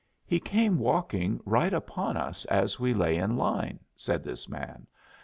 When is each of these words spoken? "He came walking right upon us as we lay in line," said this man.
"He 0.25 0.39
came 0.39 0.79
walking 0.79 1.39
right 1.45 1.71
upon 1.71 2.17
us 2.17 2.43
as 2.45 2.79
we 2.79 2.91
lay 2.91 3.17
in 3.17 3.37
line," 3.37 3.81
said 3.95 4.23
this 4.23 4.49
man. 4.49 4.87